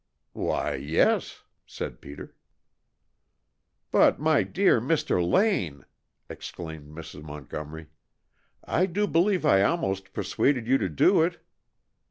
_""Why, 0.33 0.73
yes," 0.77 1.43
said 1.67 2.01
Peter. 2.01 2.33
"But, 3.91 4.19
my 4.19 4.41
dear 4.41 4.81
Mr. 4.81 5.23
Lane!" 5.23 5.85
exclaimed 6.27 6.89
Mrs. 6.89 7.21
Montgomery. 7.21 7.85
"I 8.65 8.87
do 8.87 9.05
believe 9.05 9.45
I 9.45 9.61
almost 9.61 10.11
persuaded 10.11 10.65
you 10.67 10.79
to 10.79 10.89
do 10.89 11.21
it!" 11.21 11.39